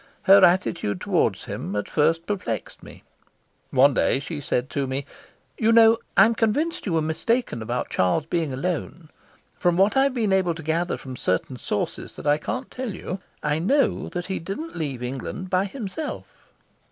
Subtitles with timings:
[0.23, 3.03] Her attitude towards him at first perplexed me.
[3.69, 5.05] One day she said to me:
[5.59, 9.09] "You know, I'm convinced you were mistaken about Charles being alone.
[9.55, 13.19] From what I've been able to gather from certain sources that I can't tell you,
[13.43, 16.25] I know that he didn't leave England by himself."